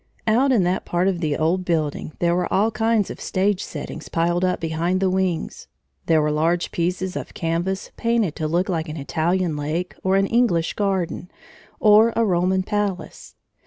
Out 0.25 0.51
in 0.51 0.63
that 0.63 0.83
part 0.83 1.07
of 1.07 1.19
the 1.19 1.37
old 1.37 1.63
building 1.63 2.13
there 2.17 2.35
were 2.35 2.51
all 2.51 2.71
kinds 2.71 3.11
of 3.11 3.21
stage 3.21 3.63
settings 3.63 4.09
piled 4.09 4.43
up 4.43 4.59
behind 4.59 4.99
the 4.99 5.11
wings. 5.11 5.67
There 6.07 6.23
were 6.23 6.31
large 6.31 6.71
pieces 6.71 7.15
of 7.15 7.35
canvas 7.35 7.91
painted 7.97 8.35
to 8.37 8.47
look 8.47 8.67
like 8.67 8.89
an 8.89 8.97
Italian 8.97 9.55
lake, 9.55 9.93
or 10.01 10.15
an 10.15 10.25
English 10.25 10.73
garden, 10.73 11.29
or 11.79 12.13
a 12.15 12.25
Roman 12.25 12.63
palace. 12.63 13.35